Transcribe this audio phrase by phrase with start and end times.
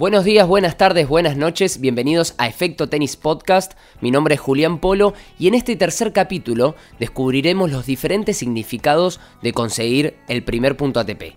[0.00, 3.74] Buenos días, buenas tardes, buenas noches, bienvenidos a Efecto Tenis Podcast.
[4.00, 9.52] Mi nombre es Julián Polo y en este tercer capítulo descubriremos los diferentes significados de
[9.52, 11.34] conseguir el primer punto ATP.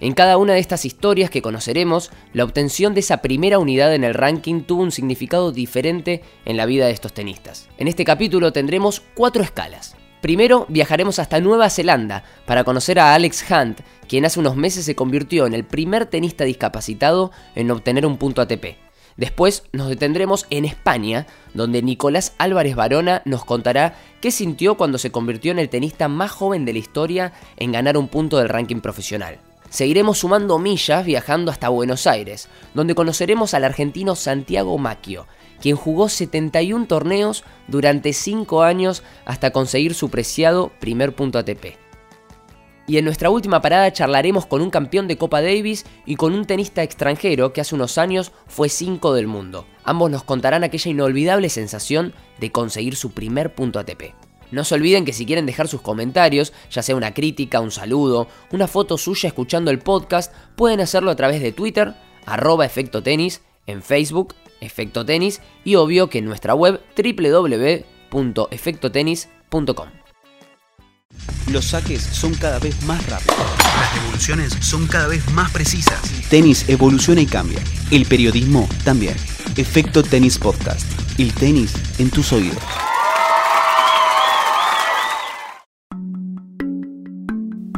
[0.00, 4.04] En cada una de estas historias que conoceremos, la obtención de esa primera unidad en
[4.04, 7.70] el ranking tuvo un significado diferente en la vida de estos tenistas.
[7.78, 9.96] En este capítulo tendremos cuatro escalas.
[10.22, 14.94] Primero viajaremos hasta Nueva Zelanda para conocer a Alex Hunt, quien hace unos meses se
[14.94, 18.76] convirtió en el primer tenista discapacitado en obtener un punto ATP.
[19.16, 25.10] Después nos detendremos en España, donde Nicolás Álvarez Barona nos contará qué sintió cuando se
[25.10, 28.80] convirtió en el tenista más joven de la historia en ganar un punto del ranking
[28.80, 29.40] profesional.
[29.70, 35.26] Seguiremos sumando millas viajando hasta Buenos Aires, donde conoceremos al argentino Santiago Macchio,
[35.62, 41.76] quien jugó 71 torneos durante 5 años hasta conseguir su preciado primer punto ATP.
[42.88, 46.46] Y en nuestra última parada charlaremos con un campeón de Copa Davis y con un
[46.46, 49.64] tenista extranjero que hace unos años fue 5 del mundo.
[49.84, 54.14] Ambos nos contarán aquella inolvidable sensación de conseguir su primer punto ATP.
[54.50, 58.26] No se olviden que si quieren dejar sus comentarios, ya sea una crítica, un saludo,
[58.50, 61.94] una foto suya escuchando el podcast, pueden hacerlo a través de Twitter,
[62.26, 69.88] arroba efecto tenis, en Facebook Efecto Tenis y obvio que en nuestra web www.efectotenis.com.
[71.50, 73.36] Los saques son cada vez más rápidos.
[73.58, 76.00] Las devoluciones son cada vez más precisas.
[76.30, 77.58] Tenis evoluciona y cambia.
[77.90, 79.16] El periodismo también.
[79.56, 80.86] Efecto Tenis Podcast.
[81.18, 82.62] El tenis en tus oídos.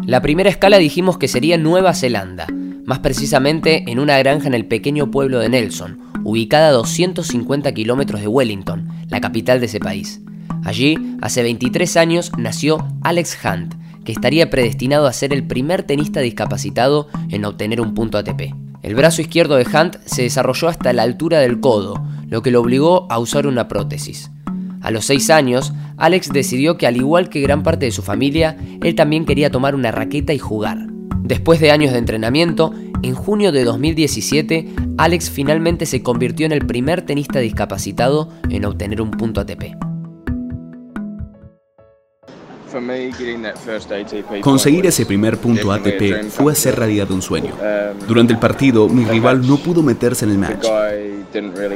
[0.06, 2.46] La primera escala dijimos que sería Nueva Zelanda,
[2.84, 8.20] más precisamente en una granja en el pequeño pueblo de Nelson, ubicada a 250 kilómetros
[8.20, 10.20] de Wellington, la capital de ese país.
[10.64, 16.20] Allí, hace 23 años, nació Alex Hunt, que estaría predestinado a ser el primer tenista
[16.20, 18.54] discapacitado en obtener un punto ATP.
[18.82, 22.60] El brazo izquierdo de Hunt se desarrolló hasta la altura del codo, lo que lo
[22.60, 24.30] obligó a usar una prótesis.
[24.82, 28.58] A los 6 años, Alex decidió que al igual que gran parte de su familia,
[28.82, 30.88] él también quería tomar una raqueta y jugar.
[31.22, 34.66] Después de años de entrenamiento, en junio de 2017,
[34.96, 39.76] Alex finalmente se convirtió en el primer tenista discapacitado en obtener un punto ATP.
[44.40, 47.52] Conseguir ese primer punto ATP fue hacer realidad un sueño.
[48.08, 50.66] Durante el partido, mi rival no pudo meterse en el match.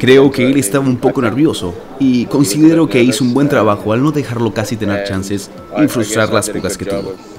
[0.00, 4.02] Creo que él estaba un poco nervioso y considero que hizo un buen trabajo al
[4.02, 7.37] no dejarlo casi tener chances y frustrar las pocas que tuvo.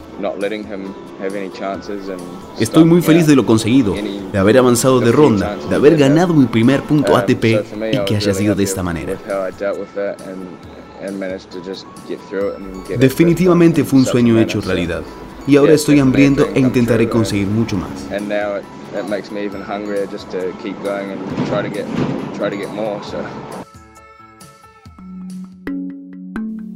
[2.59, 6.45] Estoy muy feliz de lo conseguido, de haber avanzado de ronda, de haber ganado mi
[6.45, 7.45] primer punto ATP
[7.93, 9.17] y que haya sido de esta manera.
[12.97, 15.03] Definitivamente fue un sueño hecho realidad
[15.47, 17.89] y ahora estoy hambriento e intentaré conseguir mucho más.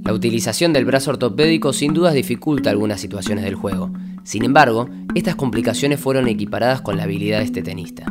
[0.03, 3.89] La utilización del brazo ortopédico sin dudas dificulta algunas situaciones del juego.
[4.25, 8.05] Sin embargo, estas complicaciones fueron equiparadas con la habilidad de este tenista.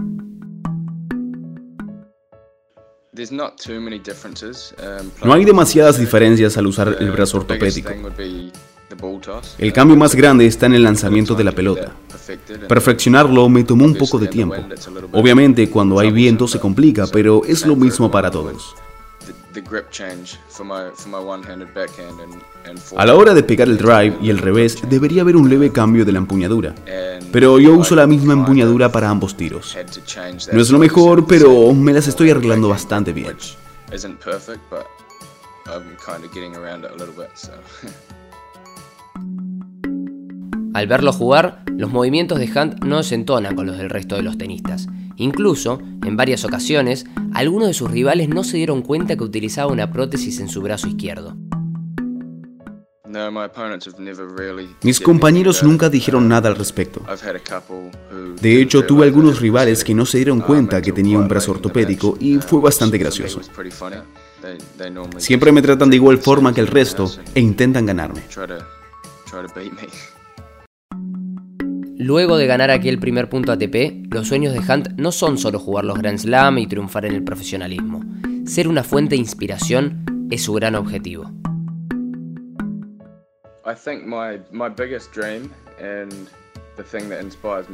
[5.23, 7.91] No hay demasiadas diferencias al usar el brazo ortopédico.
[9.59, 11.93] El cambio más grande está en el lanzamiento de la pelota.
[12.69, 14.57] Perfeccionarlo me tomó un poco de tiempo.
[15.13, 18.75] Obviamente cuando hay viento se complica, pero es lo mismo para todos.
[22.97, 26.05] A la hora de pegar el drive y el revés, debería haber un leve cambio
[26.05, 26.75] de la empuñadura.
[27.33, 29.77] Pero yo uso la misma empuñadura para ambos tiros.
[30.53, 33.37] No es lo mejor, pero me las estoy arreglando bastante bien.
[40.75, 44.23] Al verlo jugar, los movimientos de Hunt no se entonan con los del resto de
[44.23, 44.89] los tenistas.
[45.23, 49.91] Incluso, en varias ocasiones, algunos de sus rivales no se dieron cuenta que utilizaba una
[49.93, 51.37] prótesis en su brazo izquierdo.
[54.83, 57.03] Mis compañeros nunca dijeron nada al respecto.
[58.41, 62.17] De hecho, tuve algunos rivales que no se dieron cuenta que tenía un brazo ortopédico
[62.19, 63.41] y fue bastante gracioso.
[65.19, 68.23] Siempre me tratan de igual forma que el resto e intentan ganarme.
[72.03, 75.85] Luego de ganar aquel primer punto ATP, los sueños de Hunt no son solo jugar
[75.85, 78.03] los Grand Slam y triunfar en el profesionalismo.
[78.45, 81.31] Ser una fuente de inspiración es su gran objetivo.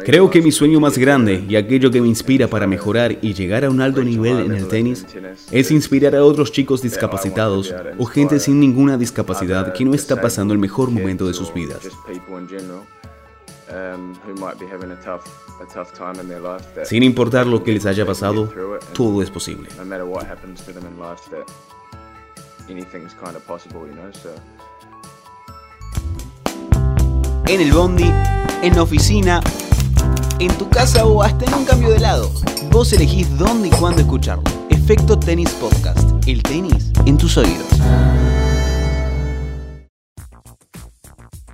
[0.05, 3.65] Creo que mi sueño más grande y aquello que me inspira para mejorar y llegar
[3.65, 5.07] a un alto nivel en el tenis
[5.51, 10.53] es inspirar a otros chicos discapacitados o gente sin ninguna discapacidad que no está pasando
[10.53, 11.89] el mejor momento de sus vidas.
[16.85, 18.53] Sin importar lo que les haya pasado,
[18.95, 19.69] todo es posible.
[27.47, 28.11] En el bondi,
[28.63, 29.41] en la oficina,
[30.39, 32.31] en tu casa o hasta en un cambio de lado,
[32.71, 34.45] vos elegís dónde y cuándo escucharlo.
[34.69, 36.11] Efecto Tenis Podcast.
[36.27, 37.67] El tenis en tus oídos.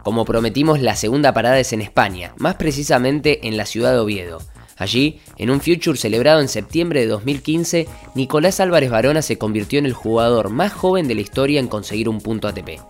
[0.04, 4.38] Como prometimos, la segunda parada es en España, más precisamente en la ciudad de Oviedo.
[4.76, 9.86] Allí, en un Future celebrado en septiembre de 2015, Nicolás Álvarez Barona se convirtió en
[9.86, 12.80] el jugador más joven de la historia en conseguir un punto ATP.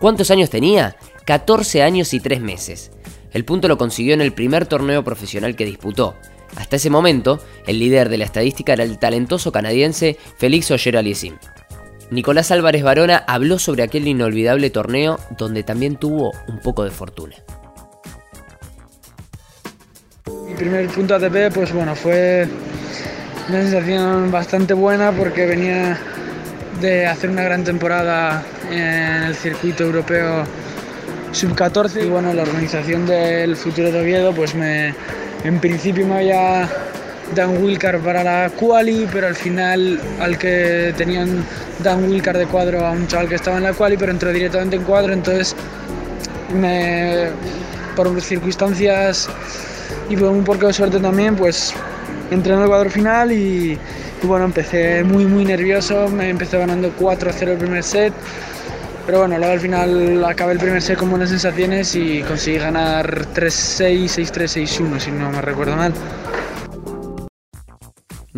[0.00, 0.96] ¿Cuántos años tenía?
[1.26, 2.90] 14 años y 3 meses.
[3.32, 6.16] El punto lo consiguió en el primer torneo profesional que disputó.
[6.56, 7.38] Hasta ese momento,
[7.68, 11.38] el líder de la estadística era el talentoso canadiense Félix Auger-Aliassime.
[12.10, 17.36] Nicolás Álvarez Barona habló sobre aquel inolvidable torneo donde también tuvo un poco de fortuna.
[20.46, 22.48] Mi primer punto ATP, pues bueno, fue
[23.48, 25.98] una sensación bastante buena porque venía
[26.80, 30.44] de hacer una gran temporada en el circuito europeo
[31.32, 34.94] sub-14 y bueno, la organización del futuro de Oviedo pues me,
[35.44, 36.68] en principio me había
[37.34, 41.44] Dan Wilcar para la quali, pero al final al que tenían
[41.82, 44.76] Dan Wilcar de cuadro a un chaval que estaba en la quali, pero entró directamente
[44.76, 45.54] en cuadro, entonces
[46.54, 47.28] me,
[47.94, 49.28] por circunstancias
[50.08, 51.74] y por un poco de suerte también, pues
[52.30, 53.78] entré en el cuadro final y,
[54.22, 58.12] y bueno, empecé muy muy nervioso, me empecé ganando 4-0 el primer set,
[59.06, 63.26] pero bueno, luego al final acabé el primer set con buenas sensaciones y conseguí ganar
[63.34, 65.92] 3-6, 6-3, 6-1 si no me recuerdo mal.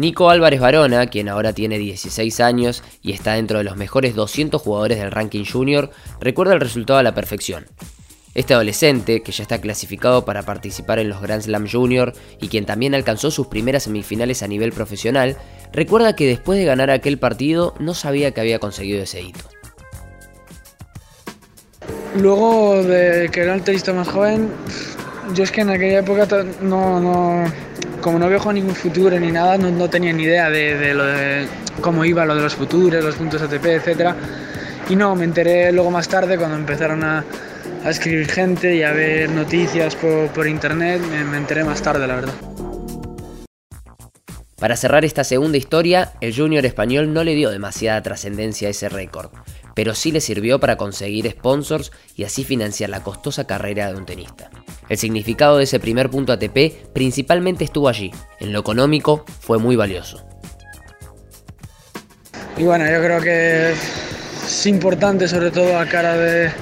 [0.01, 4.63] Nico Álvarez Barona, quien ahora tiene 16 años y está dentro de los mejores 200
[4.63, 5.91] jugadores del ranking junior,
[6.23, 7.67] recuerda el resultado a la perfección.
[8.35, 12.65] Este adolescente, que ya está clasificado para participar en los Grand Slam Junior y quien
[12.65, 15.37] también alcanzó sus primeras semifinales a nivel profesional,
[15.71, 19.45] recuerda que después de ganar aquel partido no sabía que había conseguido ese hito.
[22.17, 24.49] Luego de que era el tenista más joven,
[25.35, 26.27] yo es que en aquella época
[26.63, 27.45] no, no,
[28.01, 31.47] como no veo ningún futuro ni nada, no, tenía ni idea de,
[31.81, 34.15] cómo iba lo de los futuros, los puntos ATP, etc.
[34.89, 37.25] Y no, me enteré luego más tarde cuando empezaron a,
[37.85, 42.35] escribir gente y a ver noticias por, internet, me, enteré más tarde, la verdad.
[44.59, 48.91] Para cerrar esta segunda historia, el junior español no le dio demasiada trascendencia a ese
[48.91, 49.31] récord,
[49.75, 54.05] pero sí le sirvió para conseguir sponsors y así financiar la costosa carrera de un
[54.05, 54.51] tenista.
[54.91, 58.11] El significado de ese primer punto ATP principalmente estuvo allí.
[58.41, 60.27] En lo económico fue muy valioso.
[62.57, 66.53] Y bueno, yo creo que es importante sobre todo a cara de,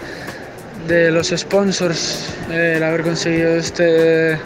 [1.10, 4.38] los sponsors el haber conseguido este,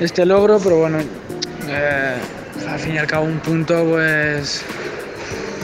[0.00, 0.98] este logro, pero bueno,
[1.68, 2.16] eh,
[2.68, 4.64] al fin y al cabo un punto pues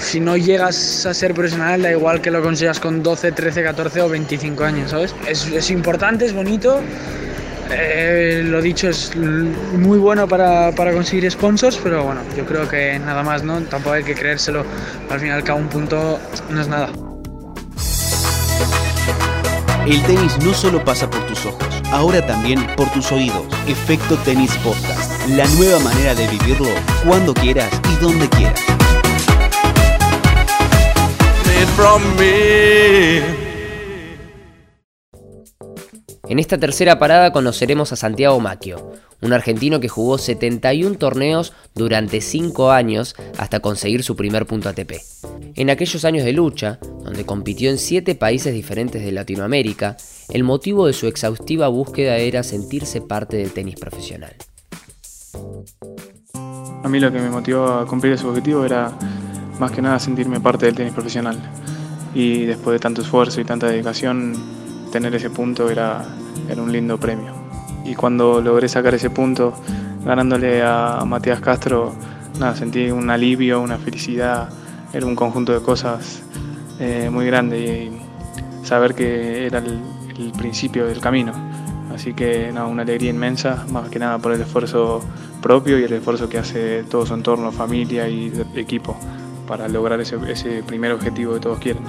[0.01, 4.03] si no llegas a ser profesional, da igual que lo consigas con 12, 13, 14
[4.03, 5.15] o 25 años, ¿sabes?
[5.27, 6.81] Es, importante, es bonito.
[7.71, 13.23] Eh, lo dicho, es muy bueno para, conseguir sponsors, pero bueno, yo creo que nada
[13.23, 13.61] más, ¿no?
[13.63, 14.65] Tampoco hay que creérselo.
[15.11, 16.19] Al final, cada un punto
[16.51, 16.89] no es nada.
[19.87, 23.47] El tenis no solo pasa por tus ojos, ahora también por tus oídos.
[23.67, 26.69] Efecto Tenis Podcast, la nueva manera de vivirlo
[27.07, 28.78] cuando quieras y donde quieras.
[36.29, 38.93] En esta tercera parada conoceremos a Santiago Macchio,
[39.23, 44.95] un argentino que jugó 71 torneos durante 5 años hasta conseguir su primer punto ATP.
[45.55, 49.97] En aquellos años de lucha, donde compitió en 7 países diferentes de Latinoamérica,
[50.31, 54.35] el motivo de su exhaustiva búsqueda era sentirse parte del tenis profesional.
[56.83, 58.97] A mí lo que me motivó a cumplir ese objetivo era
[59.59, 61.39] más que nada sentirme parte del tenis profesional.
[62.15, 64.35] Y después de tanto esfuerzo y tanta dedicación,
[64.91, 66.05] tener ese punto era,
[66.49, 67.33] era un lindo premio.
[67.85, 69.55] Y cuando logré sacar ese punto,
[70.05, 71.95] ganándole a Matías Castro,
[72.39, 74.49] nada, sentí un alivio, una felicidad,
[74.93, 76.23] era un conjunto de cosas
[76.81, 79.81] eh, muy grande y saber que era el,
[80.37, 81.33] principio del camino.
[81.95, 85.01] Así que nada, una alegría inmensa, más que nada por el esfuerzo
[85.41, 88.97] propio y el esfuerzo que hace todo su entorno, familia y equipo
[89.49, 91.83] para lograr ese, ese primer objetivo que todos quieren.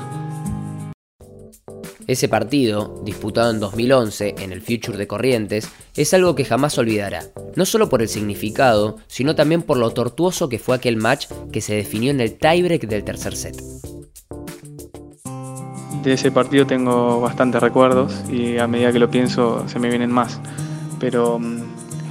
[2.07, 7.21] Ese partido, disputado en 2011 en el Future de Corrientes, es algo que jamás olvidará,
[7.55, 11.61] no solo por el significado, sino también por lo tortuoso que fue aquel match que
[11.61, 13.61] se definió en el tiebreak del tercer set.
[16.01, 20.11] De ese partido tengo bastantes recuerdos y a medida que lo pienso se me vienen
[20.11, 20.39] más.
[20.99, 21.59] Pero mm,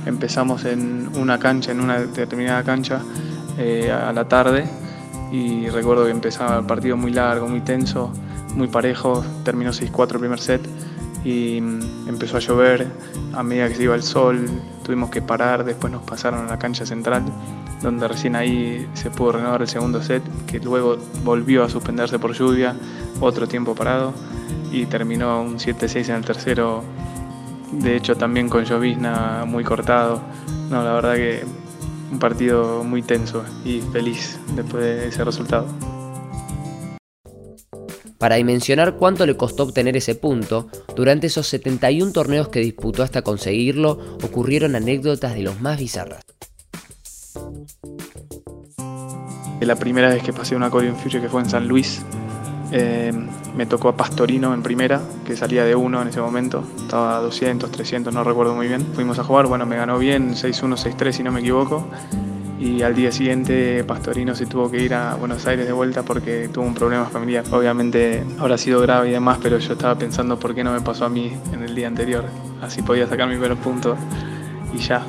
[0.06, 3.02] empezamos en una cancha, en una determinada cancha,
[3.58, 4.68] eh, a la tarde
[5.30, 8.12] y recuerdo que empezaba el partido muy largo, muy tenso,
[8.54, 10.68] muy parejo, terminó 6-4 el primer set
[11.24, 12.86] y mm, empezó a llover,
[13.34, 14.48] a medida que se iba el sol
[14.82, 17.22] tuvimos que parar, después nos pasaron a la cancha central,
[17.82, 22.32] donde recién ahí se pudo renovar el segundo set, que luego volvió a suspenderse por
[22.32, 22.74] lluvia,
[23.20, 24.14] otro tiempo parado
[24.72, 26.82] y terminó un 7-6 en el tercero,
[27.72, 30.22] de hecho también con llovizna muy cortado,
[30.70, 31.44] no, la verdad que
[32.10, 35.66] un partido muy tenso y feliz después de ese resultado.
[38.18, 43.22] Para dimensionar cuánto le costó obtener ese punto, durante esos 71 torneos que disputó hasta
[43.22, 46.24] conseguirlo, ocurrieron anécdotas de los más bizarras.
[49.60, 52.02] La primera vez que pasé una Corium Future que fue en San Luis,
[52.72, 53.12] eh,
[53.58, 57.20] me tocó a Pastorino en primera, que salía de uno en ese momento, estaba a
[57.20, 58.86] 200, 300, no recuerdo muy bien.
[58.94, 61.84] Fuimos a jugar, bueno, me ganó bien, 6-1, 6-3 si no me equivoco
[62.60, 66.48] y al día siguiente Pastorino se tuvo que ir a Buenos Aires de vuelta porque
[66.52, 67.44] tuvo un problema familiar.
[67.50, 71.06] Obviamente habrá sido grave y demás, pero yo estaba pensando por qué no me pasó
[71.06, 72.24] a mí en el día anterior.
[72.62, 73.96] Así podía sacar mi primer punto
[74.72, 75.04] y ya.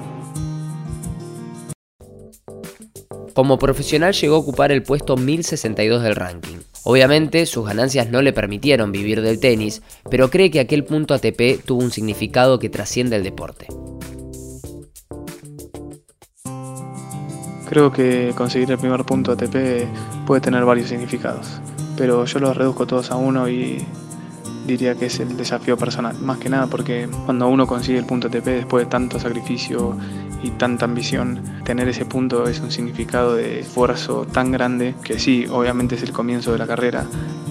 [3.36, 6.59] Como profesional llegó a ocupar el puesto 1062 del ranking.
[6.84, 11.64] Obviamente sus ganancias no le permitieron vivir del tenis, pero cree que aquel punto ATP
[11.66, 13.68] tuvo un significado que trasciende el deporte.
[17.70, 19.86] Creo que conseguir el primer punto ATP
[20.26, 21.62] puede tener varios significados,
[21.98, 23.86] pero yo los reduzco todos a uno y
[24.66, 28.28] diría que es el desafío personal, más que nada porque cuando uno consigue el punto
[28.28, 29.96] ATP después de tanto sacrificio
[30.41, 35.46] y tanta ambición, tener ese punto es un significado de esfuerzo tan grande que sí,
[35.50, 37.05] obviamente es el comienzo de la carrera,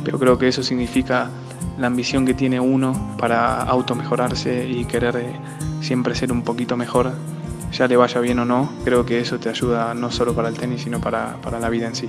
[0.04, 1.30] pero creo que eso significa
[1.78, 5.40] la ambición que tiene uno para automejorarse y querer eh,
[5.80, 7.12] siempre ser un poquito mejor
[7.72, 10.56] ya le vaya bien o no, creo que eso te ayuda no solo para el
[10.56, 12.08] tenis, sino para, para la vida en sí.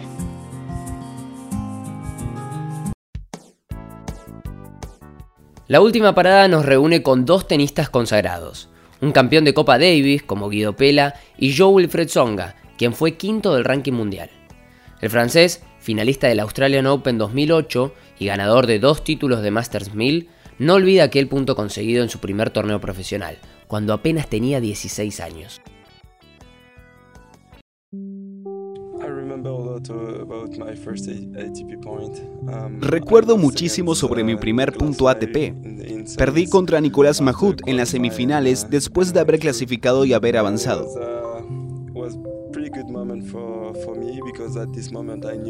[5.68, 8.70] La última parada nos reúne con dos tenistas consagrados,
[9.02, 13.54] un campeón de Copa Davis como Guido Pela y Joe Wilfred Songa, quien fue quinto
[13.54, 14.30] del ranking mundial.
[15.02, 20.30] El francés, finalista del Australian Open 2008 y ganador de dos títulos de Masters 1000,
[20.60, 23.38] no olvida aquel punto conseguido en su primer torneo profesional,
[23.68, 25.62] cuando apenas tenía 16 años.
[32.80, 35.54] Recuerdo muchísimo sobre mi primer punto ATP.
[36.18, 40.88] Perdí contra Nicolás Mahut en las semifinales después de haber clasificado y haber avanzado.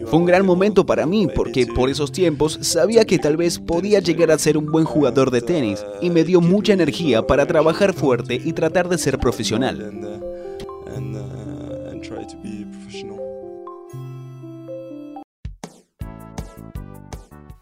[0.05, 3.99] Fue un gran momento para mí porque por esos tiempos sabía que tal vez podía
[3.99, 7.93] llegar a ser un buen jugador de tenis y me dio mucha energía para trabajar
[7.93, 10.18] fuerte y tratar de ser profesional.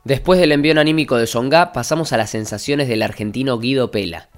[0.07, 4.29] Después del envío anímico de Songa, pasamos a las sensaciones del argentino Guido Pela.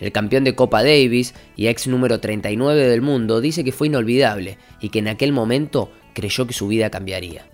[0.00, 4.58] El campeón de Copa Davis y ex número 39 del mundo dice que fue inolvidable
[4.80, 7.46] y que en aquel momento creyó que su vida cambiaría.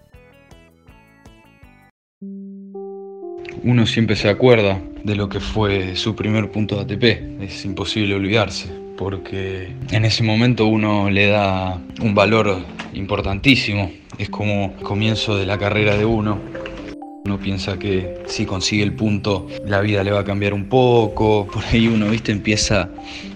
[3.62, 8.14] Uno siempre se acuerda de lo que fue su primer punto de ATP, es imposible
[8.14, 15.36] olvidarse, porque en ese momento uno le da un valor importantísimo, es como el comienzo
[15.36, 16.40] de la carrera de uno,
[17.28, 21.46] uno piensa que si consigue el punto la vida le va a cambiar un poco,
[21.52, 22.88] por ahí uno, viste, empieza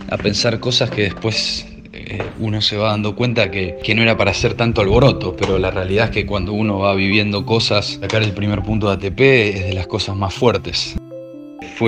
[0.09, 4.17] a pensar cosas que después eh, uno se va dando cuenta que, que, no era
[4.17, 8.23] para hacer tanto alboroto, pero la realidad es que cuando uno va viviendo cosas, sacar
[8.23, 10.97] el primer punto de ATP es de las cosas más fuertes.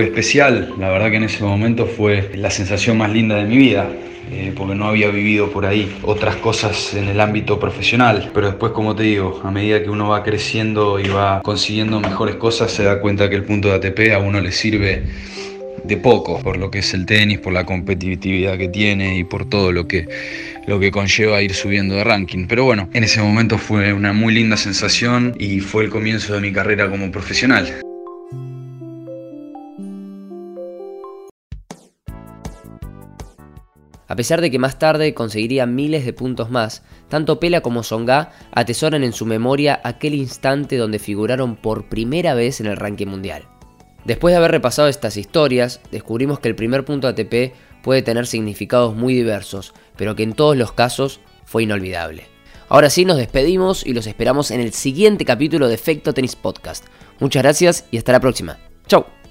[0.03, 3.89] Especial, la verdad que en ese momento fue la sensación más linda de mi vida.
[4.33, 8.31] Eh, porque no había vivido por ahí otras cosas en el ámbito profesional.
[8.33, 12.37] Pero después, como te digo, a medida que uno va creciendo y va consiguiendo mejores
[12.37, 15.03] cosas, se da cuenta que el punto de ATP a uno le sirve
[15.85, 19.49] de poco, por lo que es el tenis, por la competitividad que tiene y por
[19.49, 20.09] todo lo que,
[20.67, 22.47] lo que conlleva ir subiendo de ranking.
[22.49, 26.41] Pero bueno, en ese momento fue una muy linda sensación y fue el comienzo de
[26.41, 27.85] mi carrera como profesional.
[34.07, 38.33] A pesar de que más tarde conseguiría miles de puntos más, tanto Pela como Songa
[38.53, 43.45] atesoran en su memoria aquel instante donde figuraron por primera vez en el ranking mundial.
[44.05, 48.95] Después de haber repasado estas historias, descubrimos que el primer punto ATP puede tener significados
[48.95, 52.27] muy diversos, pero que en todos los casos fue inolvidable.
[52.69, 56.87] Ahora sí, nos despedimos y los esperamos en el siguiente capítulo de Efecto Tenis Podcast,
[57.21, 58.59] Muchas gracias y hasta la próxima.
[58.87, 59.24] Chau.